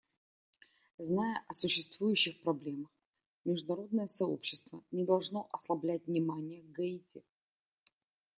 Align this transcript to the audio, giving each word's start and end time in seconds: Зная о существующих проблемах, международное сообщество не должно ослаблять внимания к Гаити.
Зная 0.97 1.45
о 1.47 1.53
существующих 1.53 2.41
проблемах, 2.41 2.89
международное 3.45 4.07
сообщество 4.07 4.83
не 4.89 5.05
должно 5.05 5.47
ослаблять 5.51 6.07
внимания 6.07 6.63
к 6.63 6.71
Гаити. 6.71 7.23